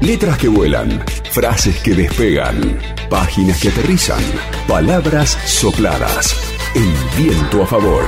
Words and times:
Letras 0.00 0.38
que 0.38 0.46
vuelan, 0.46 1.02
frases 1.32 1.82
que 1.82 1.92
despegan, 1.92 2.78
páginas 3.10 3.60
que 3.60 3.68
aterrizan, 3.68 4.22
palabras 4.68 5.36
sopladas. 5.44 6.36
El 6.74 6.92
viento 7.20 7.64
a 7.64 7.66
favor. 7.66 8.04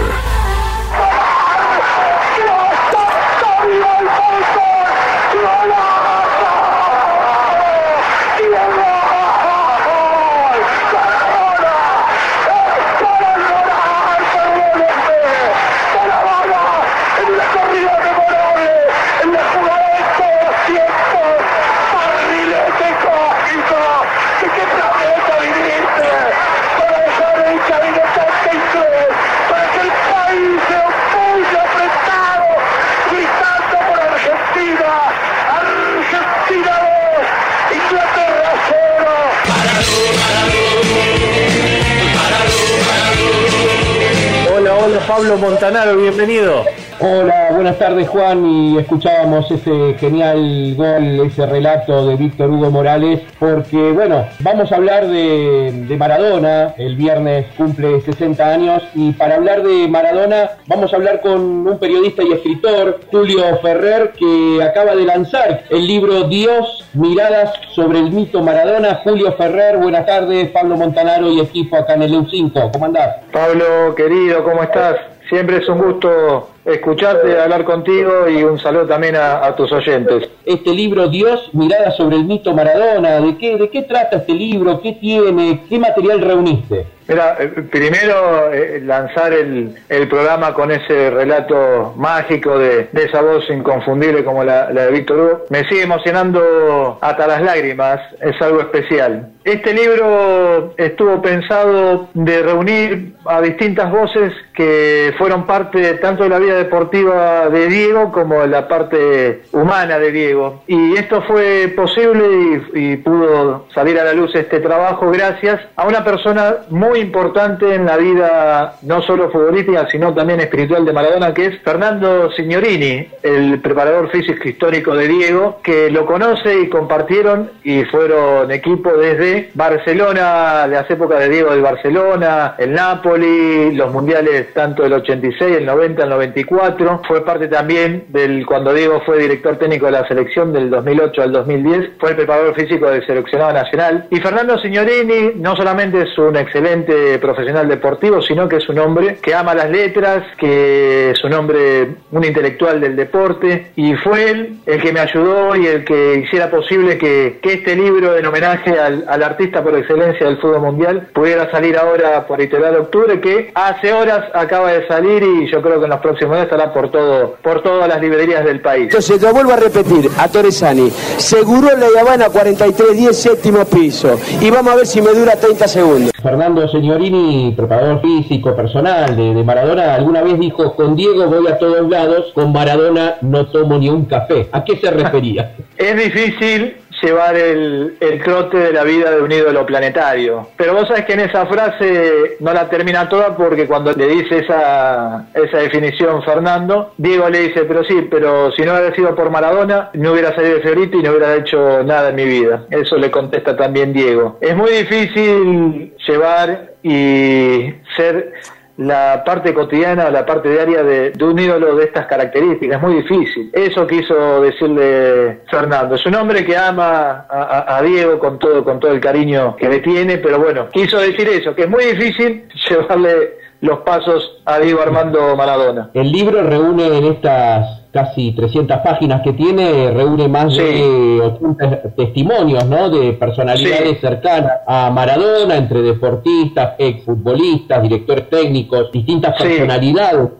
Pablo 45.10 45.36
Montanaro, 45.38 45.96
bienvenido. 45.96 46.64
Hola, 47.02 47.48
buenas 47.54 47.78
tardes 47.78 48.06
Juan 48.10 48.44
y 48.44 48.76
escuchábamos 48.76 49.50
ese 49.50 49.94
genial 49.94 50.74
gol, 50.76 51.26
ese 51.26 51.46
relato 51.46 52.06
de 52.06 52.16
Víctor 52.16 52.50
Hugo 52.50 52.70
Morales, 52.70 53.22
porque 53.38 53.92
bueno, 53.92 54.26
vamos 54.40 54.70
a 54.70 54.76
hablar 54.76 55.06
de, 55.06 55.96
Maradona, 55.98 56.74
el 56.76 56.96
viernes 56.96 57.46
cumple 57.56 58.02
60 58.02 58.46
años 58.46 58.82
y 58.94 59.12
para 59.12 59.36
hablar 59.36 59.62
de 59.62 59.88
Maradona 59.88 60.50
vamos 60.66 60.92
a 60.92 60.96
hablar 60.96 61.22
con 61.22 61.66
un 61.66 61.78
periodista 61.78 62.22
y 62.22 62.32
escritor, 62.32 63.00
Julio 63.10 63.44
Ferrer, 63.62 64.12
que 64.12 64.62
acaba 64.62 64.94
de 64.94 65.06
lanzar 65.06 65.64
el 65.70 65.86
libro 65.86 66.24
Dios, 66.24 66.84
miradas 66.92 67.50
sobre 67.74 68.00
el 68.00 68.10
mito 68.10 68.42
Maradona. 68.42 69.00
Julio 69.04 69.32
Ferrer, 69.38 69.78
buenas 69.78 70.04
tardes, 70.04 70.50
Pablo 70.50 70.76
Montanaro 70.76 71.30
y 71.30 71.40
equipo 71.40 71.78
acá 71.78 71.94
en 71.94 72.02
el 72.02 72.12
EU5, 72.12 72.72
¿cómo 72.72 72.84
andás? 72.84 73.24
Pablo, 73.32 73.94
querido, 73.94 74.44
¿cómo 74.44 74.62
estás? 74.62 74.96
Siempre 75.30 75.58
es 75.58 75.68
un 75.68 75.78
gusto 75.78 76.50
escucharte, 76.64 77.38
hablar 77.40 77.64
contigo 77.64 78.28
y 78.28 78.42
un 78.42 78.58
saludo 78.58 78.86
también 78.86 79.16
a, 79.16 79.54
tus 79.56 79.72
oyentes. 79.72 80.28
Este 80.44 80.70
libro, 80.74 81.08
Dios, 81.08 81.50
mirada 81.52 81.90
sobre 81.92 82.16
el 82.16 82.24
mito 82.24 82.54
Maradona, 82.54 83.20
¿de 83.20 83.36
qué, 83.38 83.56
¿de 83.56 83.68
qué 83.68 83.82
trata 83.82 84.18
este 84.18 84.32
libro? 84.32 84.80
¿Qué 84.80 84.92
tiene? 84.92 85.64
¿Qué 85.68 85.78
material 85.78 86.20
reuniste? 86.20 86.86
Mira, 87.10 87.36
eh, 87.40 87.48
primero 87.48 88.52
eh, 88.52 88.80
lanzar 88.84 89.32
el, 89.32 89.74
programa 90.08 90.54
con 90.54 90.70
ese 90.70 91.10
relato 91.10 91.92
mágico 91.96 92.56
de, 92.56 92.88
esa 92.92 93.20
voz 93.20 93.50
inconfundible 93.50 94.22
como 94.22 94.44
la, 94.44 94.66
de 94.66 94.92
Víctor 94.92 95.18
Hugo, 95.18 95.46
me 95.50 95.64
sigue 95.68 95.82
emocionando 95.82 96.98
hasta 97.00 97.26
las 97.26 97.42
lágrimas, 97.42 98.00
es 98.20 98.40
algo 98.40 98.60
especial. 98.60 99.28
Este 99.44 99.72
libro 99.72 100.74
estuvo 100.76 101.22
pensado 101.22 102.10
de 102.12 102.42
reunir 102.42 103.14
a 103.24 103.40
distintas 103.40 103.90
voces 103.90 104.34
que 104.52 105.14
fueron 105.16 105.46
parte 105.46 105.94
tanto 105.94 106.24
de 106.24 106.28
la 106.28 106.38
vida 106.38 106.56
deportiva 106.56 107.48
de 107.48 107.68
Diego 107.68 108.12
como 108.12 108.42
de 108.42 108.48
la 108.48 108.68
parte 108.68 109.42
humana 109.52 109.98
de 109.98 110.12
Diego. 110.12 110.62
Y 110.66 110.94
esto 110.94 111.22
fue 111.22 111.72
posible 111.74 112.62
y, 112.74 112.92
y 112.92 112.96
pudo 112.98 113.66
salir 113.74 113.98
a 113.98 114.04
la 114.04 114.12
luz 114.12 114.34
este 114.34 114.60
trabajo 114.60 115.10
gracias 115.10 115.60
a 115.74 115.86
una 115.86 116.04
persona 116.04 116.56
muy 116.68 116.98
importante 117.00 117.74
en 117.74 117.86
la 117.86 117.96
vida 117.96 118.76
no 118.82 119.00
solo 119.02 119.30
futbolística, 119.30 119.88
sino 119.90 120.12
también 120.12 120.40
espiritual 120.40 120.84
de 120.84 120.92
Maradona, 120.92 121.32
que 121.32 121.46
es 121.46 121.62
Fernando 121.62 122.30
Signorini, 122.32 123.08
el 123.22 123.58
preparador 123.60 124.10
físico 124.10 124.46
histórico 124.46 124.94
de 124.94 125.08
Diego, 125.08 125.60
que 125.62 125.90
lo 125.90 126.04
conoce 126.04 126.60
y 126.60 126.68
compartieron 126.68 127.50
y 127.64 127.84
fueron 127.84 128.50
equipo 128.50 128.92
desde 128.96 129.29
Barcelona, 129.54 130.66
las 130.66 130.90
épocas 130.90 131.20
de 131.20 131.28
Diego 131.28 131.50
del 131.50 131.62
Barcelona, 131.62 132.54
el 132.58 132.72
Napoli, 132.72 133.74
los 133.74 133.92
mundiales 133.92 134.52
tanto 134.54 134.82
del 134.82 134.94
86, 134.94 135.56
el 135.58 135.66
90, 135.66 136.04
el 136.04 136.10
94. 136.10 137.02
Fue 137.06 137.24
parte 137.24 137.48
también 137.48 138.04
del 138.08 138.46
cuando 138.46 138.72
Diego 138.72 139.02
fue 139.04 139.18
director 139.18 139.56
técnico 139.56 139.86
de 139.86 139.92
la 139.92 140.08
selección 140.08 140.52
del 140.52 140.70
2008 140.70 141.22
al 141.22 141.32
2010, 141.32 141.90
fue 141.98 142.10
el 142.10 142.16
preparador 142.16 142.54
físico 142.54 142.90
del 142.90 143.04
seleccionado 143.06 143.52
nacional. 143.52 144.06
Y 144.10 144.20
Fernando 144.20 144.58
Signorini 144.58 145.32
no 145.36 145.56
solamente 145.56 146.02
es 146.02 146.18
un 146.18 146.36
excelente 146.36 147.18
profesional 147.18 147.68
deportivo, 147.68 148.22
sino 148.22 148.48
que 148.48 148.56
es 148.56 148.68
un 148.68 148.78
hombre 148.78 149.18
que 149.22 149.34
ama 149.34 149.54
las 149.54 149.70
letras, 149.70 150.24
que 150.36 151.10
es 151.10 151.24
un 151.24 151.32
hombre, 151.34 151.88
un 152.10 152.24
intelectual 152.24 152.80
del 152.80 152.96
deporte, 152.96 153.72
y 153.76 153.94
fue 153.94 154.30
él 154.30 154.56
el 154.66 154.80
que 154.80 154.92
me 154.92 155.00
ayudó 155.00 155.56
y 155.56 155.66
el 155.66 155.84
que 155.84 156.22
hiciera 156.24 156.50
posible 156.50 156.98
que, 156.98 157.38
este 157.50 157.74
libro 157.74 158.16
en 158.16 158.24
homenaje 158.24 158.78
al, 158.78 159.19
artista 159.22 159.62
por 159.62 159.76
excelencia 159.76 160.26
del 160.26 160.38
fútbol 160.38 160.60
mundial 160.60 161.08
pudiera 161.12 161.50
salir 161.50 161.76
ahora 161.76 162.26
por 162.26 162.40
editorial 162.40 162.72
de 162.72 162.78
octubre, 162.80 163.20
que 163.20 163.50
hace 163.54 163.92
horas 163.92 164.24
acaba 164.34 164.72
de 164.72 164.86
salir 164.86 165.22
y 165.22 165.50
yo 165.50 165.62
creo 165.62 165.78
que 165.78 165.84
en 165.84 165.90
los 165.90 166.00
próximos 166.00 166.34
días 166.34 166.44
estará 166.44 166.72
por 166.72 166.90
todo, 166.90 167.36
por 167.42 167.62
todas 167.62 167.88
las 167.88 168.00
librerías 168.00 168.44
del 168.44 168.60
país. 168.60 168.84
Entonces, 168.84 169.20
lo 169.22 169.32
vuelvo 169.32 169.52
a 169.52 169.56
repetir, 169.56 170.10
a 170.18 170.28
Torresani, 170.28 170.90
seguro 170.90 171.68
la 171.76 172.00
Habana 172.00 172.26
4310 172.30 173.16
séptimo 173.16 173.64
piso, 173.64 174.18
y 174.40 174.50
vamos 174.50 174.72
a 174.72 174.76
ver 174.76 174.86
si 174.86 175.02
me 175.02 175.10
dura 175.12 175.36
30 175.36 175.68
segundos. 175.68 176.12
Fernando 176.22 176.68
Signorini, 176.68 177.54
preparador 177.56 178.00
físico 178.00 178.54
personal 178.54 179.16
de, 179.16 179.34
de, 179.34 179.44
Maradona, 179.44 179.94
alguna 179.94 180.22
vez 180.22 180.38
dijo, 180.38 180.74
con 180.74 180.96
Diego 180.96 181.26
voy 181.26 181.46
a 181.48 181.58
todos 181.58 181.88
lados, 181.88 182.32
con 182.34 182.52
Maradona 182.52 183.16
no 183.22 183.46
tomo 183.46 183.78
ni 183.78 183.88
un 183.88 184.04
café. 184.04 184.48
¿A 184.52 184.64
qué 184.64 184.76
se 184.76 184.90
refería? 184.90 185.54
es 185.76 185.96
difícil 185.96 186.76
llevar 187.02 187.36
el, 187.36 187.96
el 188.00 188.20
de 188.20 188.72
la 188.72 188.84
vida 188.84 189.10
de 189.10 189.22
un 189.22 189.32
ídolo 189.32 189.66
planetario. 189.66 190.48
Pero 190.56 190.74
vos 190.74 190.88
sabés 190.88 191.04
que 191.04 191.14
en 191.14 191.20
esa 191.20 191.46
frase 191.46 192.36
no 192.40 192.52
la 192.52 192.68
termina 192.68 193.08
toda 193.08 193.36
porque 193.36 193.66
cuando 193.66 193.92
le 193.92 194.06
dice 194.06 194.38
esa, 194.38 195.26
esa 195.34 195.58
definición 195.58 196.22
Fernando, 196.22 196.92
Diego 196.96 197.28
le 197.28 197.48
dice, 197.48 197.64
pero 197.64 197.84
sí, 197.84 198.08
pero 198.10 198.52
si 198.52 198.62
no 198.62 198.72
hubiera 198.72 198.94
sido 198.94 199.14
por 199.14 199.30
Maradona, 199.30 199.90
no 199.94 200.12
hubiera 200.12 200.34
salido 200.34 200.56
de 200.56 200.62
Fiorito 200.62 200.98
y 200.98 201.02
no 201.02 201.10
hubiera 201.10 201.36
hecho 201.36 201.82
nada 201.82 202.10
en 202.10 202.16
mi 202.16 202.24
vida. 202.24 202.64
Eso 202.70 202.96
le 202.96 203.10
contesta 203.10 203.56
también 203.56 203.92
Diego. 203.92 204.38
Es 204.40 204.56
muy 204.56 204.70
difícil 204.70 205.94
llevar 206.06 206.70
y 206.82 207.74
ser 207.96 208.32
la 208.80 209.22
parte 209.26 209.52
cotidiana, 209.52 210.10
la 210.10 210.24
parte 210.24 210.50
diaria 210.50 210.82
de, 210.82 211.12
un 211.22 211.38
ídolo 211.38 211.76
de 211.76 211.84
estas 211.84 212.06
características. 212.06 212.78
Es 212.78 212.82
muy 212.82 212.94
difícil. 213.02 213.50
Eso 213.52 213.86
quiso 213.86 214.40
decirle 214.40 215.40
Fernando. 215.50 215.96
Es 215.96 216.06
un 216.06 216.14
hombre 216.14 216.46
que 216.46 216.56
ama 216.56 217.26
a, 217.28 217.82
Diego 217.82 218.18
con 218.18 218.38
todo, 218.38 218.64
con 218.64 218.80
todo 218.80 218.92
el 218.92 219.00
cariño 219.00 219.54
que 219.56 219.68
le 219.68 219.80
tiene, 219.80 220.16
pero 220.16 220.38
bueno, 220.38 220.68
quiso 220.70 220.98
decir 220.98 221.28
eso, 221.28 221.54
que 221.54 221.62
es 221.64 221.68
muy 221.68 221.84
difícil 221.84 222.48
llevarle 222.70 223.38
los 223.60 223.80
pasos 223.80 224.40
a 224.46 224.58
Diego 224.58 224.80
Armando 224.80 225.36
Maradona. 225.36 225.90
El 225.92 226.10
libro 226.10 226.42
reúne 226.42 226.86
en 226.86 227.04
estas 227.04 227.79
casi 227.92 228.32
300 228.32 228.78
páginas 228.78 229.22
que 229.22 229.32
tiene, 229.32 229.90
reúne 229.90 230.28
más 230.28 230.54
de 230.54 231.20
80 231.20 231.82
testimonios 231.96 232.64
¿no? 232.66 232.88
de 232.88 233.12
personalidades 233.14 234.00
cercanas 234.00 234.60
a 234.66 234.90
Maradona, 234.90 235.56
entre 235.56 235.82
deportistas, 235.82 236.74
exfutbolistas, 236.78 237.82
directores 237.82 238.30
técnicos, 238.30 238.92
distintas 238.92 239.40
personalidades 239.40 240.30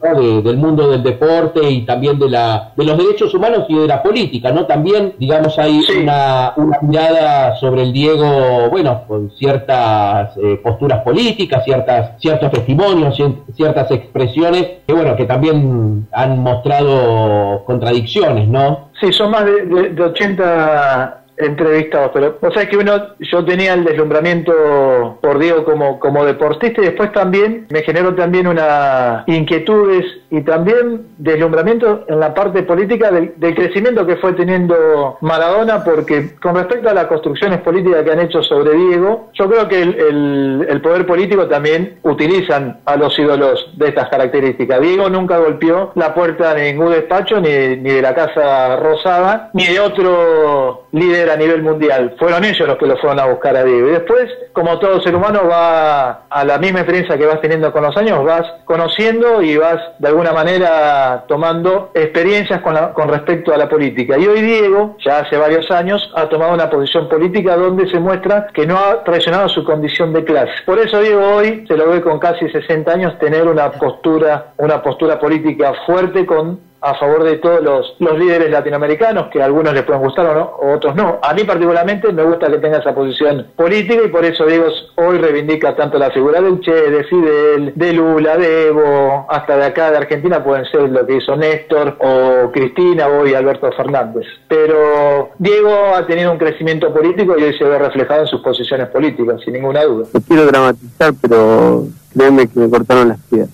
del 0.45 0.57
mundo 0.57 0.91
del 0.91 1.03
deporte 1.03 1.69
y 1.69 1.85
también 1.85 2.19
de, 2.19 2.31
la, 2.31 2.73
de 2.77 2.85
los 2.85 2.97
derechos 2.97 3.35
humanos 3.35 3.65
y 3.69 3.77
de 3.77 3.87
la 3.87 4.03
política. 4.03 4.53
¿no? 4.53 4.67
También, 4.67 5.15
digamos, 5.19 5.59
hay 5.59 5.81
una, 6.01 6.53
una, 6.57 6.79
mirada 6.83 7.57
sobre 7.57 7.83
el 7.83 7.93
Diego, 7.93 8.69
bueno, 8.71 9.03
con 9.07 9.31
ciertas 9.33 10.37
eh, 10.37 10.61
posturas 10.63 11.03
políticas, 11.03 11.65
ciertas, 11.65 12.13
ciertos 12.21 12.51
testimonios, 12.53 13.21
ciertas 13.55 13.91
expresiones 13.91 14.67
que, 14.87 14.93
bueno, 14.93 15.17
que 15.17 15.25
también 15.25 16.07
han 16.13 16.39
mostrado 16.39 17.40
contradicciones, 17.65 18.49
¿no? 18.49 18.91
Sí, 19.01 19.13
son 19.13 19.31
más 19.31 19.45
de, 19.45 19.91
de, 19.91 20.03
80 20.03 21.25
entrevistados, 21.39 22.11
pero 22.13 22.39
o 22.41 22.53
sea 22.53 22.69
que 22.69 22.77
uno, 22.77 23.17
yo 23.19 23.45
tenía 23.45 23.73
el 23.73 23.85
deslumbramiento 23.85 25.19
por 25.23 25.39
Diego 25.39 25.65
como, 25.65 25.99
como 25.99 26.25
deportista 26.25 26.83
y 26.83 26.87
después 26.87 27.13
también 27.13 27.67
me 27.71 27.83
generó 27.83 28.15
también 28.15 28.47
una 28.47 29.25
inquietudes 29.27 30.05
y 30.31 30.43
también 30.43 31.09
deslumbramiento 31.19 32.05
en 32.09 32.21
la 32.21 32.33
parte 32.33 32.63
política 32.63 33.11
del, 33.11 33.35
crecimiento 33.55 34.07
que 34.07 34.17
fue 34.17 34.33
teniendo 34.35 35.19
Maradona, 35.21 35.83
porque 35.83 36.37
con 36.41 36.55
respecto 36.55 36.89
a 36.89 36.95
las 36.95 37.07
construcciones 37.07 37.61
políticas 37.61 38.05
que 38.05 38.13
han 38.13 38.21
hecho 38.21 38.43
sobre 38.43 38.77
Diego, 38.77 39.31
yo 39.35 39.51
creo 39.51 39.69
que 39.69 39.83
el, 39.83 40.81
poder 40.83 41.05
político 41.05 41.47
también 41.47 41.99
utilizan 42.03 42.81
a 42.87 42.97
los 42.97 43.19
ídolos 43.19 43.71
de 43.77 43.89
estas 43.89 44.09
características. 44.09 44.81
Diego 44.81 45.11
nunca 45.11 45.39
golpeó 45.39 45.93
la 45.95 46.15
puerta 46.15 46.55
de 46.55 46.73
ningún 46.73 46.93
despacho, 46.93 47.41
ni, 47.41 47.77
ni 47.77 47.91
de 47.91 48.03
la 48.03 48.15
Casa 48.15 48.77
Rosada, 48.77 49.51
ni 49.53 49.67
de 49.67 49.81
otro 49.81 50.87
líder 50.93 51.31
a 51.31 51.37
nivel 51.37 51.63
mundial. 51.63 52.15
Fueron 52.19 52.45
ellos 52.45 52.67
los 52.67 52.79
que 52.79 52.87
lo 52.87 52.97
fueron 52.97 53.21
a 53.21 53.27
buscar 53.27 53.57
a 53.57 53.65
Diego. 53.65 53.89
Y 53.89 53.93
después, 53.93 54.31
como 54.53 54.79
todo 54.79 55.01
ser 55.03 55.15
humano 55.15 55.43
va 55.49 56.23
a 56.31 56.45
la 56.45 56.59
misma 56.59 56.81
experiencia 56.81 57.19
que 57.19 57.27
vas 57.27 57.41
teniendo 57.41 57.73
con 57.73 57.83
los 57.83 57.97
años, 57.97 58.25
vas 58.25 58.47
conociendo 58.65 59.43
y 59.43 59.57
vas 59.57 59.81
de 59.99 60.09
alguna 60.09 60.20
manera 60.33 61.25
tomando 61.27 61.91
experiencias 61.95 62.61
con, 62.61 62.77
con 62.95 63.09
respecto 63.09 63.53
a 63.53 63.57
la 63.57 63.69
política. 63.69 64.19
Y 64.19 64.27
hoy 64.27 64.41
Diego, 64.41 64.97
ya 65.05 65.21
hace 65.21 65.37
varios 65.37 65.71
años, 65.71 66.11
ha 66.15 66.29
tomado 66.29 66.55
una 66.55 66.69
posición 66.69 67.09
política 67.09 67.57
donde 67.57 67.89
se 67.89 67.99
muestra 67.99 68.49
que 68.53 68.67
no 68.67 68.77
ha 68.77 69.03
traicionado 69.05 69.49
su 69.49 69.65
condición 69.65 70.13
de 70.13 70.25
clase. 70.25 70.53
Por 70.65 70.79
eso 70.79 71.01
Diego 71.01 71.37
hoy 71.37 71.65
se 71.67 71.77
lo 71.77 71.89
ve 71.89 72.01
con 72.01 72.19
casi 72.19 72.49
60 72.49 72.93
años 72.93 73.19
tener 73.19 73.47
una 73.47 73.71
postura, 73.73 74.53
una 74.59 74.83
postura 74.83 75.19
política 75.19 75.73
fuerte 75.87 76.27
con 76.27 76.70
a 76.83 76.95
favor 76.95 77.25
de 77.25 77.37
todos 77.37 77.63
los, 77.63 78.19
líderes 78.19 78.51
latinoamericanos, 78.51 79.29
que 79.29 79.43
a 79.43 79.45
algunos 79.45 79.75
les 79.75 79.83
pueden 79.83 80.03
gustar 80.03 80.27
o, 80.27 80.35
no, 80.35 80.45
o 80.61 80.73
otros 80.75 80.95
no. 80.95 81.19
A 81.23 81.35
mí 81.35 81.45
particularmente 81.45 82.13
me 82.13 82.23
gusta 82.23 82.51
que 82.51 82.59
tenga 82.59 82.79
esa 82.79 82.95
posición 82.95 83.47
política 83.55 84.03
y 84.05 84.09
por 84.09 84.25
eso 84.25 84.47
Diego 84.47 84.67
hoy 84.97 85.19
reivindica 85.19 85.77
tanto 85.77 85.99
la 85.99 86.11
figura 86.11 86.41
de 86.41 86.61
Che, 86.61 86.73
de 86.73 87.05
Fidel, 87.05 87.73
de 87.75 87.93
Lula, 87.93 88.37
de 88.37 88.69
Evo, 88.69 89.27
hasta 89.29 89.57
de 89.57 89.65
acá 89.65 89.91
de 89.91 89.99
Argentina 89.99 90.43
pueden 90.43 90.65
ser 90.67 90.89
lo 90.89 91.07
que 91.07 91.17
hizo 91.17 91.37
Néstor 91.37 91.97
o 91.99 92.51
Cristina 92.51 93.09
o 93.09 93.21
hoy 93.21 93.35
Alberto 93.35 93.71
Fernández. 93.73 94.27
Pero 94.49 95.31
Diego 95.39 95.95
ha 95.95 96.07
tenido 96.07 96.33
un 96.33 96.39
crecimiento 96.39 96.93
político 96.93 97.39
y 97.39 97.43
hoy 97.43 97.59
se 97.59 97.65
ve 97.65 97.79
reflejado 97.79 98.23
en 98.23 98.27
sus 98.27 98.41
posiciones 98.41 98.89
políticas, 98.89 99.41
sin 99.45 99.55
ninguna 99.55 99.85
duda. 99.85 100.07
No 100.13 100.21
quiero 100.21 100.47
dramatizar, 100.47 101.13
pero 101.21 101.85
créeme 102.15 102.49
que 102.49 102.59
me 102.59 102.71
cortaron 102.71 103.09
las 103.09 103.19
piernas. 103.29 103.51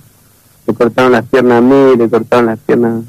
Me 0.67 0.75
cortaron 0.75 1.13
las 1.13 1.25
piernas 1.25 1.59
a 1.59 1.61
mí, 1.61 1.97
le 1.97 2.09
cortaron 2.09 2.47
las 2.47 2.59
piernas 2.59 3.05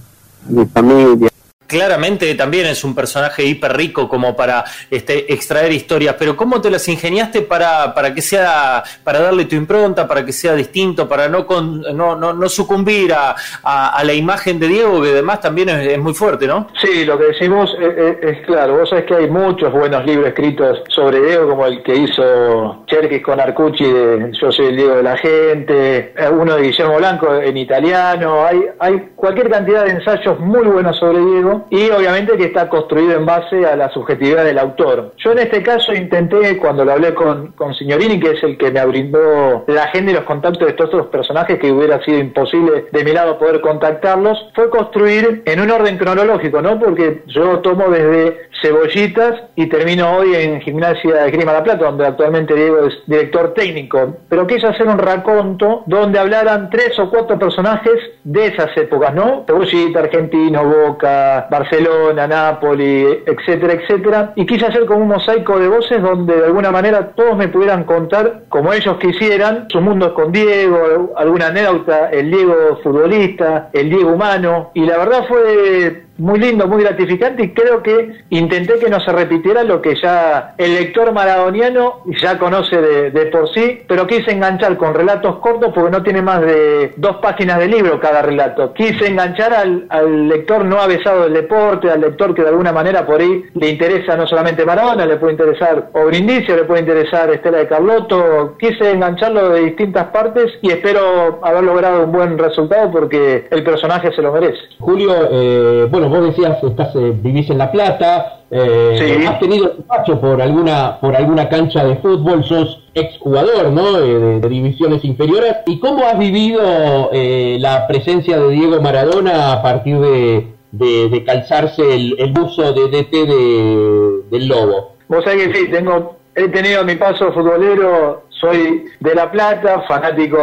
mi 0.50 0.66
familia. 0.66 1.30
Claramente 1.68 2.34
también 2.36 2.66
es 2.68 2.84
un 2.86 2.96
personaje 2.96 3.44
hiper 3.44 3.76
rico 3.76 4.08
como 4.08 4.36
para 4.36 4.64
este, 4.90 5.32
extraer 5.34 5.74
historias, 5.74 6.16
pero 6.18 6.38
¿cómo 6.38 6.62
te 6.62 6.72
las 6.72 6.88
ingeniaste 6.88 7.42
para, 7.42 7.94
para 7.94 8.14
que 8.14 8.22
sea, 8.22 8.84
para 9.04 9.20
darle 9.20 9.46
tu 9.46 9.56
impronta, 9.56 10.08
para 10.08 10.26
que 10.26 10.32
sea 10.32 10.54
distinto, 10.54 11.10
para 11.10 11.28
no 11.28 11.46
con, 11.46 11.82
no, 11.82 12.16
no, 12.16 12.32
no 12.32 12.50
sucumbir 12.50 13.12
a, 13.14 13.36
a, 13.64 14.02
la 14.06 14.14
imagen 14.14 14.60
de 14.60 14.68
Diego, 14.68 15.02
que 15.02 15.10
además 15.10 15.42
también 15.42 15.68
es, 15.70 16.00
muy 16.00 16.14
fuerte, 16.14 16.48
¿no? 16.48 16.68
Sí, 16.82 17.04
lo 17.04 17.18
que 17.18 17.26
decimos 17.26 17.76
es, 17.80 18.46
claro, 18.46 18.78
vos 18.78 18.90
sabés 18.90 19.06
que 19.06 19.16
hay 19.16 19.30
muchos 19.30 19.72
buenos 19.74 20.06
libros 20.06 20.30
escritos 20.30 20.82
sobre 20.88 21.20
Diego, 21.22 21.50
como 21.50 21.66
el 21.66 21.84
que 21.84 21.96
hizo 21.96 22.84
Cherkis 22.88 23.22
con 23.24 23.40
Arcucci 23.40 23.84
de 23.84 24.32
Yo 24.40 24.52
soy 24.52 24.68
el 24.68 24.78
Diego 24.78 24.96
de 24.96 25.04
la 25.04 25.18
gente, 25.18 26.14
uno 26.32 26.56
de 26.56 26.62
Guillermo 26.62 26.98
Blanco 26.98 27.36
en 27.36 27.58
italiano, 27.58 28.46
hay, 28.46 28.62
hay 28.80 29.10
cualquier 29.16 29.50
cantidad 29.50 29.84
de 29.84 29.92
ensayos 29.92 30.40
muy 30.40 30.66
buenos 30.66 30.98
sobre 30.98 31.20
Diego 31.20 31.57
y 31.70 31.90
obviamente 31.90 32.38
que 32.38 32.46
está 32.46 32.70
construido 32.70 33.14
en 33.14 33.26
base 33.26 33.66
a 33.66 33.76
la 33.76 33.90
subjetividad 33.90 34.46
del 34.46 34.60
autor. 34.60 35.14
Yo 35.18 35.32
en 35.32 35.40
este 35.40 35.64
caso 35.64 35.94
intenté, 35.94 36.58
cuando 36.58 36.86
lo 36.86 36.94
hablé 36.94 37.14
con, 37.14 37.54
con 37.54 37.74
Signorini, 37.74 38.20
que 38.20 38.32
es 38.32 38.44
el 38.44 38.58
que 38.58 38.72
me 38.72 38.86
brindó 38.86 39.64
la 39.68 39.84
agenda 39.84 40.12
y 40.12 40.16
los 40.16 40.24
contactos 40.24 40.66
de 40.66 40.72
estos 40.72 40.88
otros 40.88 41.08
personajes 41.08 41.60
que 41.60 41.72
hubiera 41.72 42.04
sido 42.04 42.20
imposible 42.20 42.86
de 42.92 43.04
mi 43.04 43.12
lado 43.12 43.38
poder 43.38 43.62
contactarlos, 43.62 44.52
fue 44.56 44.70
construir 44.70 45.44
en 45.46 45.60
un 45.60 45.72
orden 45.72 45.98
cronológico, 45.98 46.62
¿no? 46.62 46.80
Porque 46.80 47.24
yo 47.28 47.60
tomo 47.60 47.90
desde 47.90 48.48
Cebollitas 48.62 49.44
y 49.56 49.68
termino 49.68 50.18
hoy 50.18 50.34
en 50.36 50.62
Gimnasia 50.62 51.24
de 51.24 51.32
Grima 51.32 51.54
La 51.54 51.64
Plata, 51.64 51.86
donde 51.86 52.08
actualmente 52.08 52.54
Diego 52.54 52.88
es 52.88 52.96
director 53.06 53.54
técnico, 53.54 54.18
pero 54.30 54.48
quise 54.48 54.68
hacer 54.68 54.88
un 54.88 54.98
raconto 54.98 55.84
donde 55.86 56.20
hablaran 56.20 56.70
tres 56.70 56.98
o 57.00 57.10
cuatro 57.10 57.38
personajes 57.38 57.94
de 58.24 58.48
esas 58.48 58.76
épocas, 58.78 59.14
¿no? 59.14 59.44
Cebollita, 59.46 60.00
Argentino, 60.00 60.64
Boca, 60.64 61.47
Barcelona, 61.50 62.28
Nápoles, 62.28 63.20
etcétera, 63.26 63.74
etcétera, 63.74 64.34
y 64.36 64.46
quise 64.46 64.66
hacer 64.66 64.86
como 64.86 65.02
un 65.02 65.08
mosaico 65.10 65.60
de 65.60 65.68
voces 65.68 66.02
donde 66.02 66.36
de 66.36 66.46
alguna 66.46 66.72
manera 66.72 67.12
todos 67.16 67.38
me 67.38 67.48
pudieran 67.48 67.84
contar, 67.84 68.44
como 68.50 68.74
ellos 68.74 68.98
quisieran, 68.98 69.68
su 69.70 69.82
mundo 69.82 70.14
con 70.14 70.32
Diego, 70.32 71.14
alguna 71.16 71.48
anécdota, 71.48 72.10
el 72.10 72.32
Diego 72.32 72.80
futbolista, 72.84 73.70
el 73.74 73.90
Diego 73.90 74.12
humano, 74.12 74.72
y 74.74 74.86
la 74.86 74.98
verdad 74.98 75.26
fue 75.28 76.07
muy 76.18 76.40
lindo, 76.40 76.68
muy 76.68 76.84
gratificante 76.84 77.44
y 77.44 77.54
creo 77.54 77.84
que 77.84 78.24
intenté 78.30 78.80
que 78.80 78.90
no 78.90 79.00
se 79.00 79.12
repitiera 79.12 79.64
lo 79.64 79.82
que 79.82 79.96
ya 80.02 80.56
el 80.58 80.74
lector 80.76 81.12
maradoniano 81.14 82.02
ya 82.22 82.38
conoce 82.38 82.82
de, 82.82 83.26
por 83.28 83.50
sí, 83.54 83.82
pero 83.88 84.08
quise 84.08 84.32
enganchar 84.32 84.78
con 84.78 84.94
relatos 84.94 85.38
cortos 85.38 85.72
porque 85.74 85.92
no 85.92 86.04
tiene 86.04 86.22
más 86.22 86.42
de 86.42 86.94
dos 86.98 87.18
páginas 87.18 87.60
de 87.60 87.68
libro 87.68 88.00
cada 88.00 88.22
relato. 88.22 88.74
Quise 88.74 89.08
enganchar 89.08 89.54
al, 89.54 89.86
al 89.90 90.28
lector 90.28 90.66
no 90.66 90.80
avesado 90.80 91.24
del 91.24 91.34
deporte, 91.34 91.90
al 91.90 92.02
lector 92.02 92.34
que 92.34 92.42
de 92.42 92.50
alguna 92.50 92.72
manera 92.72 93.06
por 93.06 93.22
ahí 93.22 93.44
le 93.54 93.70
interesa 93.70 94.16
no 94.16 94.28
solamente 94.28 94.66
Maradona, 94.66 95.06
le 95.06 95.18
puede 95.18 95.34
interesar 95.34 95.90
Obrindicio, 95.94 96.56
le 96.56 96.64
puede 96.64 96.82
interesar 96.82 97.30
Estela 97.32 97.60
de 97.60 97.68
Carlotto. 97.68 98.56
Quise 98.58 98.92
engancharlo 98.92 99.50
de 99.50 99.62
distintas 99.62 100.06
partes 100.06 100.54
y 100.62 100.72
espero 100.72 101.40
haber 101.42 101.64
logrado 101.64 102.04
un 102.04 102.12
buen 102.12 102.38
resultado 102.38 102.92
porque 102.92 103.48
el 103.50 103.64
personaje 103.64 104.12
se 104.14 104.22
lo 104.22 104.32
merece. 104.32 104.60
Julio, 104.80 105.14
eh, 105.32 105.88
bueno, 105.90 106.07
vos 106.10 106.24
decías, 106.24 106.64
estás, 106.64 106.96
eh, 106.96 107.14
vivís 107.22 107.50
en 107.50 107.58
La 107.58 107.72
Plata, 107.72 108.42
eh, 108.50 109.26
has 109.28 109.40
tenido 109.40 109.76
paso 109.88 110.20
por 110.20 110.42
alguna, 110.42 111.00
por 111.00 111.16
alguna 111.16 111.50
cancha 111.50 111.84
de 111.84 111.98
fútbol, 111.98 112.44
sos 112.44 112.84
exjugador 112.94 113.72
¿no? 113.72 113.94
de, 113.94 114.40
divisiones 114.48 115.04
inferiores. 115.04 115.56
¿Y 115.66 115.80
cómo 115.80 116.06
has 116.06 116.18
vivido 116.18 117.10
eh, 117.12 117.58
la 117.60 117.88
presencia 117.88 118.40
de 118.40 118.50
Diego 118.50 118.82
Maradona 118.82 119.54
a 119.54 119.62
partir 119.62 120.00
de, 120.00 120.48
de, 120.72 121.24
calzarse 121.26 121.82
el, 121.94 122.16
el, 122.20 122.32
buzo 122.32 122.74
de 122.74 122.88
DT 122.88 123.12
de, 123.12 124.22
del 124.32 124.48
Lobo? 124.48 124.96
Vos 125.08 125.24
sabés 125.24 125.48
que 125.48 125.56
sí, 125.56 125.68
tengo, 125.70 126.18
he 126.36 126.48
tenido 126.48 126.84
mi 126.86 126.96
paso 126.96 127.32
futbolero 127.32 128.24
soy 128.40 128.86
de 129.00 129.16
La 129.16 129.32
Plata, 129.32 129.82
fanático 129.88 130.38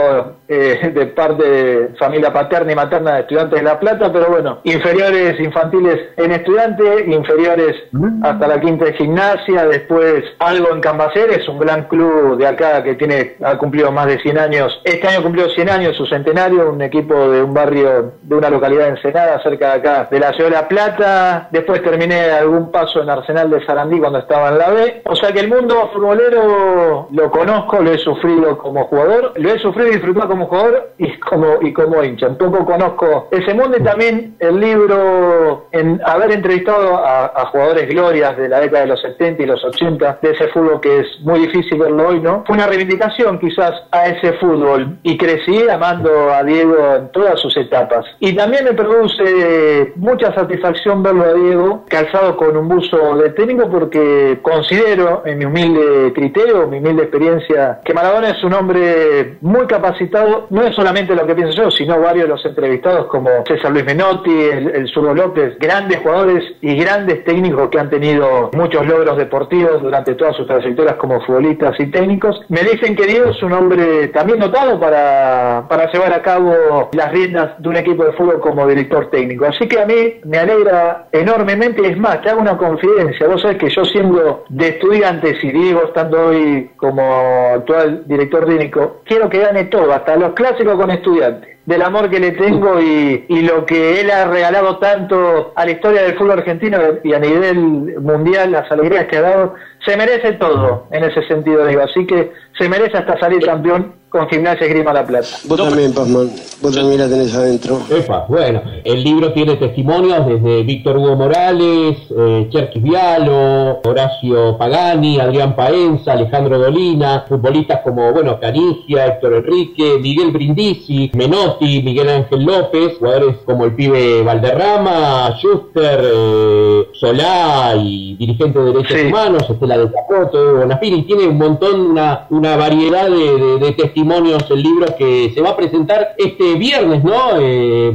eh, 0.49 0.91
de 0.95 1.07
parte 1.07 1.45
de 1.45 1.89
familia 1.99 2.33
paterna 2.33 2.73
y 2.73 2.75
materna 2.75 3.15
de 3.15 3.21
estudiantes 3.21 3.59
de 3.59 3.65
La 3.65 3.79
Plata, 3.79 4.13
pero 4.13 4.29
bueno, 4.29 4.61
inferiores 4.65 5.39
infantiles 5.41 6.01
en 6.17 6.33
estudiantes, 6.33 7.07
inferiores 7.07 7.77
mm. 7.93 8.25
hasta 8.25 8.49
la 8.49 8.61
quinta 8.61 8.87
de 8.87 8.93
gimnasia, 8.95 9.67
después 9.67 10.25
algo 10.39 10.73
en 10.73 10.81
Cambaceres, 10.81 11.49
un 11.49 11.59
gran 11.59 11.85
club 11.85 12.37
de 12.37 12.47
acá 12.47 12.83
que 12.83 12.95
tiene 12.95 13.37
ha 13.43 13.57
cumplido 13.57 13.91
más 13.93 14.07
de 14.07 14.19
100 14.21 14.39
años. 14.39 14.81
Este 14.85 15.07
año 15.09 15.23
cumplió 15.23 15.49
100 15.49 15.71
años 15.71 15.97
su 15.97 16.07
centenario, 16.07 16.71
un 16.71 16.83
equipo 16.83 17.31
de 17.31 17.43
un 17.43 17.55
barrio 17.55 18.15
de 18.23 18.35
una 18.35 18.51
localidad 18.51 18.89
Ensenada, 18.89 19.43
cerca 19.43 19.69
de 19.69 19.75
acá, 19.75 20.09
de 20.11 20.19
la 20.19 20.33
ciudad 20.33 20.51
de 20.51 20.57
La 20.57 20.69
Plata. 20.69 21.49
Después 21.51 21.83
terminé 21.83 22.31
algún 22.31 22.71
paso 22.71 23.03
en 23.03 23.11
Arsenal 23.11 23.51
de 23.51 23.65
Sarandí 23.65 23.99
cuando 23.99 24.19
estaba 24.19 24.51
en 24.51 24.59
la 24.59 24.71
B. 24.71 25.03
O 25.05 25.15
sea 25.17 25.33
que 25.33 25.41
el 25.41 25.49
mundo 25.49 25.91
futbolero 25.93 27.09
lo 27.11 27.31
conozco, 27.31 27.84
lo 27.85 27.93
he 27.93 27.99
sufrido 27.99 28.59
como 28.59 28.85
jugador, 28.85 29.33
lo 29.37 29.53
he 29.53 29.59
sufrido 29.59 29.89
y 29.89 29.93
disfrutado 29.93 30.29
como 30.29 30.47
jugador 30.47 30.93
y 30.99 31.13
como, 31.19 31.59
y 31.61 31.73
como 31.73 32.03
hincha. 32.03 32.29
Un 32.29 32.39
poco 32.39 32.65
conozco 32.65 33.29
ese 33.31 33.55
mundo 33.55 33.77
y 33.79 33.83
también 33.83 34.35
el 34.41 34.59
libro, 34.59 35.69
en 35.73 36.01
haber 36.05 36.33
entrevistado 36.33 36.97
a, 36.97 37.45
jugadores 37.53 37.89
glorias 37.89 38.37
de 38.37 38.49
la 38.49 38.61
década 38.61 38.81
de 38.81 38.89
los 38.89 39.03
70 39.03 39.43
y 39.43 39.47
los 39.47 39.63
80, 39.63 40.19
de 40.23 40.31
ese 40.31 40.49
fútbol 40.49 40.81
que 40.81 41.01
es 41.01 41.07
muy 41.21 41.41
difícil 41.41 41.79
verlo 41.79 42.09
hoy, 42.09 42.21
¿no? 42.21 42.43
Fue 42.47 42.57
una 42.57 42.67
reivindicación 42.67 43.39
quizás 43.39 43.73
a 43.91 44.07
ese 44.07 44.33
fútbol 44.35 44.99
y 45.03 45.17
crecí 45.17 45.69
amando 45.69 46.33
a 46.33 46.43
Diego 46.43 46.97
en 46.97 47.13
todas 47.13 47.39
sus 47.39 47.57
etapas. 47.57 48.07
Y 48.19 48.35
también 48.35 48.65
me 48.65 48.73
produce 48.73 49.93
mucha 49.97 50.35
satisfacción 50.35 51.03
verlo 51.03 51.25
a 51.25 51.35
Diego 51.35 51.85
calzado 51.89 52.37
con 52.37 52.57
un 52.57 52.69
buzo 52.69 53.17
de 53.17 53.31
técnico 53.31 53.69
porque 53.71 54.39
considero, 54.43 55.23
en 55.27 55.39
mi 55.39 55.45
humilde 55.45 56.13
criterio, 56.15 56.67
mi 56.67 56.79
humilde 56.79 57.03
experiencia 57.03 57.74
que 57.85 57.95
Maradona 57.95 58.31
es 58.31 58.45
un 58.45 58.55
hombre 58.55 59.39
muy 59.41 59.67
capacitado, 59.67 60.47
no 60.51 60.63
es 60.63 60.75
solamente 60.75 61.15
lo 61.15 61.27
que 61.27 61.35
pienso 61.35 61.55
yo, 61.55 61.71
sino 61.71 62.01
varios 62.01 62.25
de 62.25 62.31
los 62.31 62.45
entrevistados 62.45 63.07
como 63.07 63.31
César 63.47 63.73
Luis 63.73 63.85
Menotti, 63.85 64.31
el, 64.31 64.71
el 64.71 64.89
Zurdo 64.89 65.15
López, 65.15 65.59
grandes 65.59 65.99
jugadores 65.99 66.45
y 66.61 66.77
grandes 66.77 67.25
técnicos 67.25 67.69
que 67.71 67.79
han 67.79 67.91
tenido 67.91 68.51
muchos 68.53 68.87
logros 68.87 69.17
deportivos 69.17 69.83
durante 69.83 70.15
todas 70.15 70.37
sus 70.37 70.47
trayectorias 70.47 70.97
como 70.97 71.21
futbolistas 71.21 71.79
y 71.79 71.87
técnicos. 71.87 72.41
Me 72.49 72.63
dicen 72.63 72.97
que 72.97 73.07
Diego 73.07 73.31
es 73.31 73.43
un 73.43 73.53
hombre 73.53 74.09
también 74.09 74.39
notado 74.39 74.79
para, 74.79 75.67
para 75.69 75.91
llevar 75.91 76.13
a 76.13 76.23
cabo 76.23 76.91
las 76.93 77.13
riendas 77.13 77.53
de 77.59 77.69
un 77.69 77.77
equipo 77.77 78.05
de 78.05 78.13
fútbol 78.13 78.41
como 78.41 78.67
director 78.67 79.11
técnico. 79.11 79.47
Así 79.47 79.67
que 79.69 79.81
a 79.81 79.87
mí 79.87 80.21
me 80.25 80.39
alegra 80.39 81.07
enormemente, 81.13 81.87
es 81.87 81.97
más, 81.99 82.21
te 82.23 82.31
hago 82.31 82.41
una 82.41 82.57
confidencia, 82.57 83.27
vos 83.27 83.43
sabés 83.43 83.59
que 83.59 83.71
yo 83.71 83.85
siendo 83.85 84.45
de 84.49 84.69
estudiantes 84.69 85.43
y 85.43 85.51
Diego 85.51 85.85
estando 85.85 86.29
hoy 86.29 86.71
como 86.77 87.64
actual 87.65 88.05
director 88.07 88.47
técnico, 88.47 89.03
quiero 89.05 89.29
que 89.29 89.41
gane 89.41 89.65
todo, 89.65 89.93
hasta 89.93 90.17
los 90.17 90.35
clásicos 90.35 90.77
con 90.77 90.91
estudiantes 90.91 91.55
del 91.67 91.81
amor 91.81 92.11
que 92.11 92.21
le 92.21 92.33
tengo 92.33 92.79
y, 92.79 93.25
y, 93.27 93.41
lo 93.41 93.65
que 93.65 94.01
él 94.01 94.11
ha 94.11 94.27
regalado 94.27 94.77
tanto 94.79 95.53
a 95.57 95.65
la 95.65 95.71
historia 95.71 96.03
del 96.03 96.15
fútbol 96.15 96.33
argentino 96.33 96.79
y 97.03 97.15
a 97.15 97.19
nivel 97.19 98.01
mundial, 98.01 98.53
las 98.53 98.71
alegrías 98.71 99.07
que 99.07 99.17
ha 99.17 99.23
dado, 99.23 99.55
se 99.85 99.97
merece 99.97 100.33
todo 100.35 100.89
en 100.91 101.05
ese 101.05 101.27
sentido, 101.27 101.67
digo. 101.67 101.81
Así 101.83 102.07
que 102.07 102.33
se 102.59 102.69
merece 102.69 102.99
hasta 102.99 103.19
salir 103.19 103.41
campeón 103.45 103.95
con 104.15 104.29
Gimnasia 104.29 104.69
Grima 104.69 104.93
La 104.93 105.05
Plata. 105.05 105.27
Vos 105.43 105.59
también, 105.59 105.93
Pazman, 105.93 106.31
vos 106.63 106.73
también 106.73 107.01
la 107.01 107.09
tenés 107.09 107.35
adentro. 107.35 107.81
Epa, 107.91 108.27
bueno, 108.29 108.63
el 108.85 109.03
libro 109.03 109.33
tiene 109.33 109.57
testimonios 109.57 110.25
desde 110.25 110.63
Víctor 110.63 110.99
Hugo 110.99 111.17
Morales, 111.17 111.97
eh, 112.17 112.47
Cherkis 112.49 112.81
Vialo, 112.81 113.81
Horacio 113.83 114.57
Pagani, 114.57 115.19
Adrián 115.19 115.57
Paenza, 115.57 116.13
Alejandro 116.13 116.61
Dolina, 116.61 117.25
futbolistas 117.29 117.81
como, 117.81 118.13
bueno, 118.13 118.39
Canigia, 118.39 119.05
Héctor 119.07 119.35
Enrique, 119.35 119.99
Miguel 120.01 120.31
Brindisi, 120.31 121.11
Menotti, 121.13 121.83
Miguel 121.83 122.09
Ángel 122.09 122.45
López, 122.45 122.97
jugadores 123.01 123.39
como 123.45 123.65
el 123.65 123.75
pibe 123.75 124.23
Valderrama, 124.23 125.37
Schuster, 125.39 126.01
eh, 126.05 126.89
Solá 126.93 127.75
y 127.77 128.15
dirigente 128.15 128.61
de 128.61 128.73
derechos 128.73 128.97
humanos, 129.09 129.51
Estela 129.51 129.77
de 129.77 129.91
Capoto, 129.91 130.59
Bonafini, 130.59 131.03
tiene 131.03 131.27
un 131.27 131.37
montón, 131.37 131.81
una, 131.81 132.29
una 132.31 132.57
variedad 132.57 133.11
de, 133.11 133.39
de, 133.39 133.59
de 133.59 133.73
testimonios 133.73 134.04
el 134.51 134.63
libro 134.63 134.87
que 134.97 135.33
se 135.35 135.41
va 135.41 135.51
a 135.51 135.57
presentar 135.57 136.15
este 136.19 136.55
viernes, 136.55 137.03
¿no, 137.03 137.41
eh, 137.41 137.93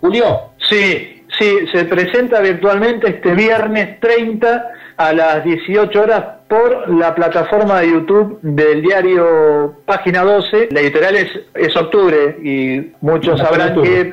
Julio? 0.00 0.24
Sí, 0.68 1.22
sí, 1.38 1.66
se 1.72 1.84
presenta 1.84 2.40
virtualmente 2.40 3.08
este 3.08 3.34
viernes 3.34 4.00
30 4.00 4.70
a 4.96 5.12
las 5.12 5.44
18 5.44 6.00
horas 6.00 6.24
por 6.48 6.88
la 6.90 7.14
plataforma 7.14 7.80
de 7.80 7.90
YouTube 7.92 8.38
del 8.42 8.82
diario 8.82 9.76
Página 9.86 10.22
12. 10.22 10.68
La 10.70 10.80
editorial 10.80 11.16
es, 11.16 11.30
es 11.54 11.76
octubre 11.76 12.36
y 12.42 12.92
muchos 13.00 13.40
sabrán 13.40 13.80
que 13.80 14.12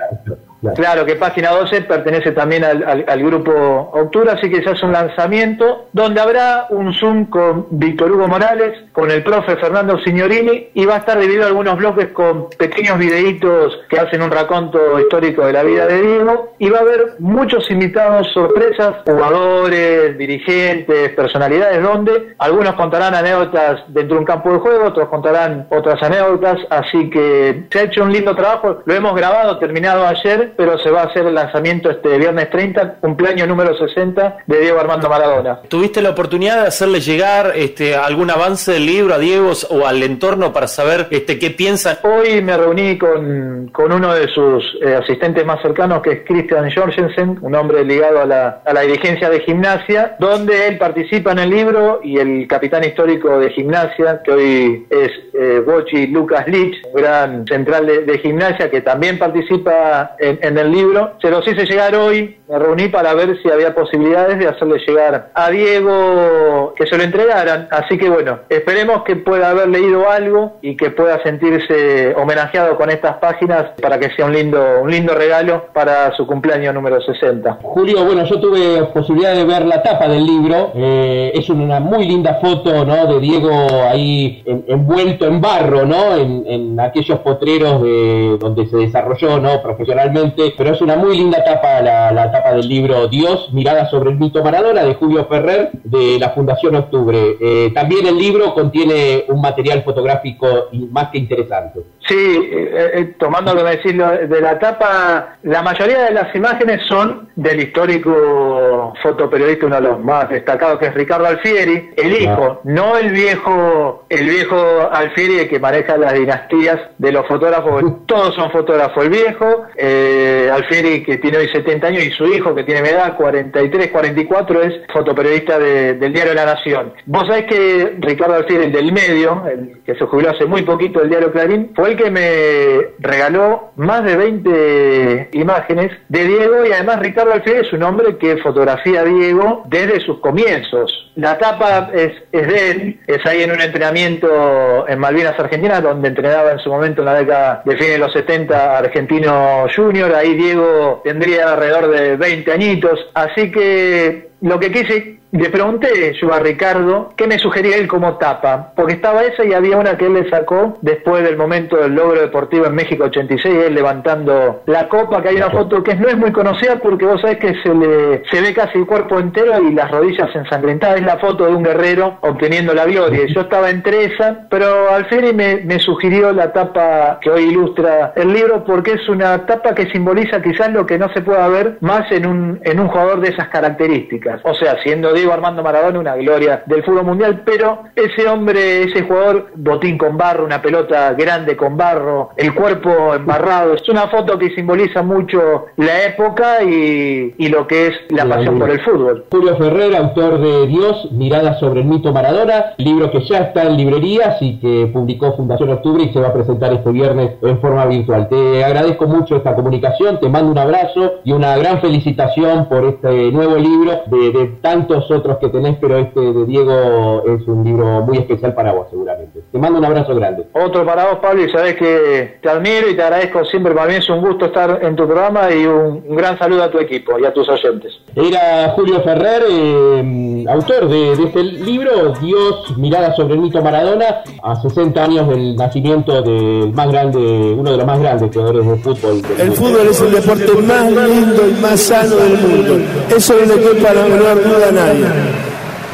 Claro. 0.76 1.06
que 1.06 1.16
Página 1.16 1.52
12 1.52 1.82
pertenece 1.84 2.32
también 2.32 2.64
al, 2.64 3.24
grupo 3.24 3.52
Octubre, 3.94 4.32
así 4.32 4.50
que 4.50 4.62
se 4.62 4.72
hace 4.72 4.86
un 4.86 4.92
lanzamiento 4.92 5.88
donde 5.94 6.20
habrá 6.20 6.68
un 6.70 6.94
Zoom 6.94 7.26
con 7.26 7.68
Víctor 7.72 8.12
Hugo 8.12 8.28
Morales, 8.28 8.78
con 8.92 9.10
el 9.12 9.24
profe 9.24 9.56
Fernando 9.58 9.98
Signorini 10.00 10.70
y 10.74 10.86
va 10.86 10.96
a 10.96 10.98
estar 11.00 11.20
dividido 11.20 11.48
algunos 11.48 11.78
bloques 11.78 12.08
con 12.10 12.50
pequeños 12.50 12.98
videitos 12.98 13.80
que 13.90 14.00
hacen 14.00 14.22
un 14.22 14.32
raconto 14.32 15.00
histórico 15.00 15.46
de 15.46 15.54
la 15.54 15.64
vida 15.64 15.86
de 15.88 16.02
Diego 16.02 16.54
y 16.60 16.70
va 16.70 16.80
a 16.80 16.82
haber 16.82 17.16
muchos 17.20 17.70
invitados 17.72 18.28
sorpresas, 18.34 18.98
jugadores, 19.06 20.18
dirigentes, 20.18 21.14
personalidades, 21.14 21.82
donde 21.82 22.36
algunos 22.38 22.74
contarán 22.74 23.16
anécdotas 23.16 23.84
dentro 23.88 24.16
de 24.16 24.20
un 24.20 24.26
campo 24.26 24.52
de 24.54 24.60
juego, 24.60 24.86
otros 24.86 25.08
contarán 25.10 25.68
otras 25.70 26.02
anécdotas, 26.04 26.58
así 26.70 27.10
que 27.10 27.64
se 27.72 27.80
ha 27.80 27.84
hecho 27.84 28.04
un 28.04 28.12
lindo 28.12 28.36
trabajo, 28.36 28.82
lo 28.86 28.94
hemos 28.94 29.16
grabado, 29.16 29.58
terminado 29.58 30.06
ayer 30.06 30.49
pero 30.56 30.78
se 30.80 30.90
va 30.90 31.02
a 31.02 31.06
hacer 31.06 31.26
el 31.26 31.36
lanzamiento 31.36 31.90
este 31.90 32.18
viernes 32.18 32.50
30, 32.50 32.96
cumpleaños 32.96 33.48
número 33.48 33.78
60 33.78 34.38
de 34.46 34.60
Diego 34.60 34.80
Armando 34.80 35.10
Maradona. 35.10 35.60
¿Tuviste 35.68 36.02
la 36.02 36.12
oportunidad 36.12 36.62
de 36.62 36.68
hacerle 36.68 37.00
llegar 37.00 37.54
este, 37.56 37.96
algún 37.96 38.30
avance 38.30 38.72
del 38.72 38.86
libro 38.86 39.14
a 39.14 39.20
Diego 39.20 39.52
o 39.70 39.86
al 39.86 40.04
entorno 40.04 40.54
para 40.54 40.68
saber 40.68 41.08
este, 41.12 41.40
qué 41.40 41.52
piensan? 41.52 41.98
Hoy 42.04 42.42
me 42.42 42.58
reuní 42.58 42.98
con, 42.98 43.70
con 43.72 43.92
uno 43.92 44.14
de 44.14 44.28
sus 44.28 44.64
eh, 44.82 44.96
asistentes 44.96 45.46
más 45.46 45.62
cercanos, 45.62 46.02
que 46.02 46.12
es 46.12 46.20
Christian 46.26 46.70
Jorgensen, 46.72 47.38
un 47.42 47.56
hombre 47.56 47.84
ligado 47.84 48.22
a 48.22 48.26
la, 48.26 48.62
a 48.66 48.74
la 48.74 48.82
dirigencia 48.82 49.30
de 49.30 49.42
gimnasia, 49.42 50.16
donde 50.20 50.68
él 50.68 50.78
participa 50.78 51.32
en 51.32 51.40
el 51.40 51.50
libro 51.50 52.00
y 52.04 52.18
el 52.18 52.48
capitán 52.48 52.84
histórico 52.84 53.40
de 53.40 53.50
gimnasia, 53.52 54.22
que 54.24 54.32
hoy 54.32 54.88
es 54.90 55.12
eh, 55.34 55.62
Bochi 55.66 56.08
Lucas 56.08 56.48
Lich, 56.48 56.76
gran 56.94 57.46
central 57.48 57.86
de, 57.86 58.04
de 58.04 58.18
gimnasia, 58.20 58.70
que 58.70 58.82
también 58.82 59.18
participa 59.18 60.16
en, 60.20 60.39
en 60.42 60.58
el 60.58 60.72
libro. 60.72 61.14
Se 61.22 61.30
los 61.30 61.48
hice 61.48 61.66
llegar 61.66 61.96
hoy, 61.96 62.38
me 62.48 62.58
reuní 62.58 62.88
para 62.88 63.14
ver 63.14 63.38
si 63.42 63.50
había 63.50 63.76
posibilidades 63.76 64.40
de 64.40 64.48
hacerle 64.48 64.80
llegar 64.86 65.30
a 65.34 65.50
Diego 65.50 66.74
que 66.76 66.88
se 66.88 66.98
lo 66.98 67.04
entregaran. 67.04 67.68
Así 67.72 67.98
que 67.98 68.10
bueno, 68.10 68.40
esperemos 68.50 69.04
que 69.04 69.16
pueda 69.16 69.52
haber 69.52 69.70
leído 69.70 70.10
algo 70.10 70.58
y 70.62 70.76
que 70.76 70.90
pueda 70.90 71.22
sentirse 71.24 72.14
homenajeado 72.16 72.76
con 72.76 72.90
estas 72.90 73.18
páginas 73.18 73.68
para 73.82 74.00
que 74.00 74.10
sea 74.16 74.26
un 74.26 74.34
lindo, 74.34 74.82
un 74.82 74.92
lindo 74.92 75.14
regalo 75.14 75.66
para 75.74 76.16
su 76.16 76.26
cumpleaños 76.26 76.74
número 76.74 77.02
60. 77.02 77.60
Julio, 77.62 78.06
bueno, 78.06 78.26
yo 78.26 78.40
tuve 78.40 78.84
posibilidad 78.94 79.36
de 79.36 79.46
ver 79.46 79.66
la 79.66 79.82
tapa 79.84 80.08
del 80.08 80.26
libro. 80.26 80.72
Eh, 80.76 81.32
es 81.36 81.50
una 81.50 81.80
muy 81.80 82.08
linda 82.08 82.40
foto, 82.42 82.86
¿no? 82.86 83.06
De 83.14 83.20
Diego 83.20 83.68
ahí 83.90 84.42
en, 84.46 84.66
envuelto 84.68 85.26
en 85.26 85.42
barro, 85.42 85.86
¿no? 85.86 86.16
En, 86.16 86.44
en 86.48 86.80
aquellos 86.80 87.20
potreros 87.20 87.82
de, 87.84 88.38
donde 88.40 88.66
se 88.68 88.78
desarrolló, 88.78 89.40
¿no? 89.40 89.62
Profesionalmente 89.62 90.29
pero 90.58 90.74
es 90.74 90.82
una 90.82 90.96
muy 90.96 91.18
linda 91.18 91.44
tapa 91.44 91.82
la, 91.82 92.12
la, 92.12 92.32
tapa 92.32 92.54
del 92.54 92.68
libro 92.68 93.08
Dios, 93.08 93.50
mirada 93.54 93.90
sobre 93.90 94.12
el 94.12 94.18
mito 94.18 94.44
Maradona 94.44 94.84
de 94.84 94.96
Julio 94.96 95.26
Ferrer 95.26 95.72
de 95.84 96.18
la 96.20 96.30
Fundación 96.32 96.76
Octubre. 96.76 97.38
Eh, 97.40 97.72
también 97.74 98.08
el 98.08 98.18
libro 98.18 98.54
contiene 98.54 99.26
un 99.28 99.42
material 99.42 99.84
fotográfico 99.84 100.70
más 100.92 101.10
que 101.10 101.20
interesante. 101.20 101.82
Sí, 102.08 102.16
eh, 102.16 102.92
eh, 102.94 103.16
tomando 103.20 103.54
lo 103.54 103.64
que 103.64 103.72
decís 103.72 103.96
de 103.96 104.42
la 104.42 104.58
tapa, 104.58 105.38
la 105.44 105.62
mayoría 105.62 106.06
de 106.06 106.12
las 106.12 106.34
imágenes 106.34 106.82
son 106.88 107.30
del 107.36 107.62
histórico 107.62 108.94
fotoperiodista, 109.02 109.66
uno 109.66 109.76
de 109.76 109.82
los 109.82 110.00
más 110.00 110.30
destacados, 110.30 110.80
que 110.80 110.88
es 110.88 110.94
Ricardo 110.94 111.28
Alfieri, 111.28 111.92
el 111.96 112.22
hijo, 112.22 112.62
no 112.64 112.98
el 112.98 113.12
viejo, 113.12 114.06
el 114.10 114.28
viejo 114.28 114.90
Alfieri 114.92 115.48
que 115.48 115.60
maneja 115.60 115.98
las 115.98 116.14
dinastías 116.14 116.80
de 116.98 117.12
los 117.12 117.28
fotógrafos, 117.28 117.84
todos 118.06 118.36
son 118.36 118.52
fotógrafos, 118.52 119.04
el 119.04 119.10
viejo, 119.10 119.64
eh, 119.78 120.19
Alfieri 120.52 121.04
que 121.04 121.18
tiene 121.18 121.38
hoy 121.38 121.48
70 121.48 121.88
años 121.88 122.04
y 122.04 122.12
su 122.12 122.26
hijo 122.28 122.56
que 122.56 122.64
tiene 122.64 122.82
mi 122.82 122.90
edad, 122.90 123.16
43, 123.16 123.92
44, 123.92 124.62
es 124.64 124.74
fotoperiodista 124.92 125.60
de, 125.60 125.96
del 125.96 126.14
diario 126.14 126.34
La 126.34 126.46
Nación. 126.46 126.94
Vos 127.06 127.28
sabés 127.28 127.46
que 127.46 127.96
Ricardo 128.00 128.36
Alfieri, 128.36 128.66
el 128.66 128.72
del 128.72 128.92
medio, 128.92 129.44
el 129.52 129.82
que 129.86 129.96
se 129.96 130.06
jubiló 130.06 130.32
hace 130.32 130.46
muy 130.46 130.64
poquito 130.64 131.00
del 131.00 131.10
diario 131.10 131.32
Clarín, 131.32 131.72
fue 131.76 131.92
el 131.92 131.98
que 131.98 132.12
me 132.12 132.90
regaló 133.00 133.72
más 133.76 134.04
de 134.04 134.16
20 134.16 135.30
imágenes 135.34 135.92
de 136.10 136.26
Diego 136.26 136.66
y 136.66 136.72
además 136.72 137.00
Ricardo 137.00 137.34
Alfieri 137.34 137.66
es 137.66 137.74
un 137.74 137.84
hombre 137.84 138.18
que 138.18 138.38
fotografía 138.38 139.02
a 139.02 139.06
Diego 139.06 139.64
desde 139.68 140.00
sus 140.02 140.20
comienzos. 140.20 141.12
La 141.16 141.38
tapa 141.38 141.90
es, 141.94 142.14
es 142.32 142.48
de 142.48 142.72
él, 142.72 143.00
es 143.08 143.26
ahí 143.26 143.44
en 143.44 143.52
un 143.52 143.60
entrenamiento 143.60 144.88
en 144.88 145.00
Malvinas 145.00 145.38
Argentinas, 145.38 145.84
donde 145.84 146.08
entrenaba 146.08 146.52
en 146.52 146.60
su 146.60 146.70
momento 146.70 147.02
en 147.02 147.06
la 147.06 147.16
década 147.16 147.62
de 147.66 147.76
fines 147.76 147.94
de 147.94 147.98
los 147.98 148.14
70 148.14 148.78
argentino 148.78 149.66
junior, 149.76 150.09
ahí 150.16 150.36
Diego 150.36 151.02
tendría 151.04 151.54
alrededor 151.54 151.90
de 151.90 152.18
20 152.18 152.52
añitos, 152.52 153.00
así 153.14 153.52
que 153.52 154.30
lo 154.42 154.60
que 154.60 154.72
quise, 154.72 155.20
le 155.32 155.50
pregunté 155.50 156.14
yo 156.20 156.34
a 156.34 156.40
Ricardo 156.40 157.10
qué 157.16 157.28
me 157.28 157.38
sugería 157.38 157.76
él 157.76 157.88
como 157.88 158.18
tapa, 158.18 158.72
porque 158.76 158.94
estaba 158.94 159.22
esa 159.24 159.44
y 159.46 159.54
había 159.54 159.78
una 159.78 159.98
que 159.98 160.06
él 160.06 160.14
le 160.14 160.30
sacó 160.30 160.78
después 160.82 161.24
del 161.24 161.38
momento 161.38 161.78
del 161.78 161.94
logro 161.94 162.22
deportivo 162.22 162.66
en 162.66 162.74
México 162.74 163.04
86, 163.04 163.56
él 163.68 163.76
levantando 163.76 164.64
la 164.66 164.88
copa, 164.88 165.22
que 165.22 165.30
hay 165.30 165.36
una 165.36 165.52
foto 165.52 165.84
que 165.84 165.96
no 165.96 166.08
es 166.08 166.18
muy 166.18 166.32
conocida 166.32 166.78
porque 166.78 167.06
vos 167.06 167.22
sabés 167.22 167.38
que 167.38 167.54
se 167.62 167.74
le 167.76 168.24
se 168.32 168.42
ve 168.42 168.54
casi 168.54 168.80
el 168.80 168.86
cuerpo 168.86 169.20
entero 169.20 169.62
y 169.62 169.74
las 169.74 169.92
rodillas 169.92 170.34
ensangrentadas, 170.34 171.00
es 171.00 171.06
la 171.06 171.18
foto 171.18 171.46
de 171.46 171.54
un 171.54 171.64
guerrero 171.64 172.18
obteniendo 172.22 172.74
la 172.74 172.86
gloria, 172.86 173.26
yo 173.28 173.42
estaba 173.42 173.70
entre 173.70 174.06
esa, 174.06 174.48
pero 174.50 174.90
Alferi 174.92 175.34
me, 175.34 175.58
me 175.58 175.80
sugirió 175.80 176.32
la 176.32 176.54
tapa 176.54 177.20
que 177.22 177.30
hoy 177.30 177.44
ilustra 177.44 178.14
el 178.16 178.34
libro 178.34 178.64
porque 178.64 178.94
es 178.94 179.10
una 179.10 179.46
tapa 179.46 179.76
que 179.76 179.92
simboliza 179.92 180.42
quizás 180.42 180.72
lo 180.72 180.86
que 180.86 180.98
no 180.98 181.12
se 181.14 181.22
pueda 181.22 181.48
ver 181.50 181.78
más 181.82 182.10
en 182.12 182.26
un, 182.26 182.60
en 182.64 182.80
un 182.80 182.88
jugador 182.88 183.20
de 183.22 183.30
esas 183.30 183.50
características 183.50 184.29
o 184.44 184.54
sea, 184.54 184.82
siendo 184.84 185.14
Diego 185.14 185.34
Armando 185.34 185.64
Maradona 185.64 186.00
una 186.00 186.16
gloria 186.16 186.64
del 186.66 186.84
fútbol 186.84 187.06
mundial, 187.06 187.42
pero 187.46 187.84
ese 187.96 188.28
hombre, 188.28 188.84
ese 188.84 189.04
jugador, 189.04 189.48
botín 189.56 189.98
con 189.98 190.18
barro, 190.18 190.46
una 190.46 190.62
pelota 190.62 191.14
grande 191.14 191.56
con 191.56 191.78
barro, 191.78 192.30
el 192.38 192.54
cuerpo 192.54 193.14
embarrado, 193.14 193.74
es 193.74 193.88
una 193.90 194.08
foto 194.08 194.38
que 194.38 194.50
simboliza 194.52 195.02
mucho 195.02 195.68
la 195.78 196.06
época 196.06 196.64
y, 196.64 197.34
y 197.38 197.48
lo 197.50 197.68
que 197.68 197.88
es 197.88 197.94
la, 198.10 198.26
pasión 198.26 198.60
por 198.60 198.70
el 198.70 198.82
fútbol. 198.82 199.26
Julio 199.32 199.58
Ferrer, 199.58 199.96
autor 199.96 200.40
de 200.40 200.68
Dios, 200.68 201.12
Mirada 201.12 201.60
sobre 201.60 201.82
el 201.82 201.88
mito 201.88 202.12
Maradona, 202.14 202.74
libro 202.78 203.12
que 203.12 203.22
ya 203.22 203.40
está 203.40 203.64
en 203.64 203.78
librerías 203.78 204.42
y 204.42 204.60
que 204.60 204.90
publicó 204.92 205.36
Fundación 205.36 205.70
Octubre 205.70 206.04
y 206.04 206.14
se 206.14 206.20
va 206.20 206.30
a 206.30 206.34
presentar 206.34 206.74
este 206.74 206.92
viernes 206.92 207.32
en 207.42 207.60
forma 207.60 207.86
virtual. 207.86 208.28
Te 208.30 208.64
agradezco 208.64 209.08
mucho 209.08 209.38
esta 209.38 209.56
comunicación, 209.56 210.20
te 210.20 210.30
mando 210.30 210.52
un 210.52 210.58
abrazo 210.58 211.20
y 211.24 211.32
una 211.32 211.58
gran 211.58 211.82
felicitación 211.82 212.68
por 212.68 212.86
este 212.86 213.32
nuevo 213.32 213.56
libro 213.58 214.02
de 214.08 214.19
de, 214.20 214.48
tantos 214.62 215.10
otros 215.12 215.38
que 215.38 215.50
tenés, 215.50 215.78
pero 215.80 215.98
este 215.98 216.20
de 216.20 216.46
Diego 216.46 217.24
es 217.26 217.48
un 217.48 217.64
libro 217.64 218.02
muy 218.02 218.18
especial 218.18 218.54
para 218.54 218.74
vos, 218.74 218.88
seguramente. 218.90 219.39
Te 219.52 219.58
mando 219.58 219.80
un 219.80 219.86
abrazo 219.86 220.14
grande. 220.14 220.46
Otro 220.54 220.86
para 220.86 221.10
vos, 221.10 221.20
Pablo, 221.20 221.44
y 221.44 221.50
sabés 221.50 221.76
que 221.76 222.38
te 222.40 222.50
admiro 222.50 222.88
y 222.88 222.96
te 222.96 223.02
agradezco 223.02 223.44
siempre. 223.46 223.74
Para 223.74 223.88
mí 223.88 223.96
es 223.96 224.08
un 224.08 224.22
gusto 224.22 224.46
estar 224.46 224.80
en 224.84 224.96
tu 224.96 225.08
programa 225.08 225.52
y 225.52 225.66
un, 225.66 226.16
gran 226.16 226.38
saludo 226.38 226.64
a 226.64 226.70
tu 226.70 226.78
equipo 226.80 227.18
y 227.18 227.26
a 227.26 227.34
tus 227.34 227.50
oyentes. 227.50 227.94
Era 228.16 228.70
Julio 228.76 229.02
Ferrer, 229.02 229.44
eh, 229.50 230.46
autor 230.48 230.88
de, 230.88 231.14
este 231.14 231.44
libro, 231.44 232.14
Dios, 232.22 232.78
mirada 232.78 233.16
sobre 233.16 233.34
el 233.34 233.40
mito 233.40 233.62
Maradona, 233.62 234.22
a 234.44 234.56
60 234.56 235.04
años 235.04 235.28
del 235.30 235.56
nacimiento 235.56 236.22
del 236.22 236.72
más 236.74 236.92
grande, 236.92 237.18
uno 237.18 237.72
de 237.72 237.78
los 237.78 237.86
más 237.88 238.00
grandes 238.00 238.32
jugadores 238.32 238.68
de 238.68 238.76
fútbol. 238.78 239.22
el 239.40 239.52
fútbol 239.54 239.88
es 239.90 240.02
el 240.02 240.12
deporte 240.12 240.62
más 240.62 240.92
lindo 240.92 241.50
y 241.50 241.62
más 241.62 241.80
sano 241.80 242.16
del 242.16 242.38
mundo. 242.38 242.78
Eso 243.16 243.34
no 243.34 243.56
le 243.56 243.62
quepa 243.62 243.94
la 243.94 244.04
menor 244.04 244.44
duda 244.44 244.68
a 244.68 244.72
nadie. 244.72 245.39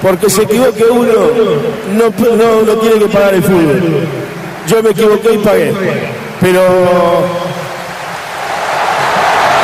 Porque 0.02 0.30
se 0.30 0.44
equivoque 0.44 0.84
uno, 0.86 1.12
no, 1.94 2.36
no, 2.36 2.62
no 2.62 2.74
tiene 2.80 3.00
que 3.00 3.08
pagar 3.08 3.34
el 3.34 3.44
fútbol. 3.44 3.82
Yo 4.68 4.84
me 4.84 4.90
equivoqué 4.92 5.34
y 5.34 5.38
pagué. 5.40 5.74
Pero 6.42 6.62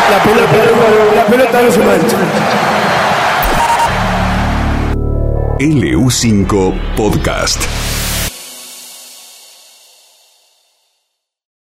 la 0.09 0.23
pelota, 0.23 1.15
la 1.15 1.25
pelota 1.25 1.61
no 1.61 1.71
se 1.71 1.79
mancha. 1.79 2.17
LU5 5.59 6.95
Podcast. 6.95 7.80